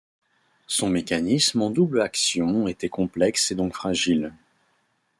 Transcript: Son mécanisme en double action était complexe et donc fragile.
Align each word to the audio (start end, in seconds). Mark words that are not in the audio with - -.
Son 0.65 0.89
mécanisme 0.89 1.61
en 1.61 1.69
double 1.69 2.01
action 2.01 2.67
était 2.67 2.89
complexe 2.89 3.51
et 3.51 3.55
donc 3.55 3.75
fragile. 3.75 4.33